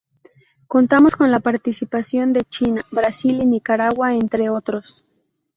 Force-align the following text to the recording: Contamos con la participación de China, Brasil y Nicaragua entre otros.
Contamos 0.65 1.15
con 1.15 1.29
la 1.31 1.41
participación 1.41 2.33
de 2.33 2.41
China, 2.41 2.83
Brasil 2.89 3.39
y 3.39 3.45
Nicaragua 3.45 4.15
entre 4.15 4.49
otros. 4.49 5.05